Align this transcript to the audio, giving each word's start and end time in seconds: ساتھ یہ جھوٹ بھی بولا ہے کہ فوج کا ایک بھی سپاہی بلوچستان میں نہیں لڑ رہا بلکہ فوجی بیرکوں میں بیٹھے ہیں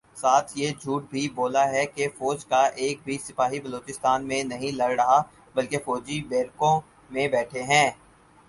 ساتھ 0.17 0.51
یہ 0.55 0.71
جھوٹ 0.81 1.03
بھی 1.09 1.27
بولا 1.29 1.63
ہے 1.71 1.85
کہ 1.85 2.07
فوج 2.17 2.45
کا 2.45 2.61
ایک 2.83 2.99
بھی 3.03 3.17
سپاہی 3.17 3.59
بلوچستان 3.59 4.27
میں 4.27 4.43
نہیں 4.43 4.71
لڑ 4.71 4.91
رہا 4.91 5.21
بلکہ 5.55 5.77
فوجی 5.85 6.21
بیرکوں 6.29 6.79
میں 7.11 7.27
بیٹھے 7.27 7.63
ہیں 7.63 7.89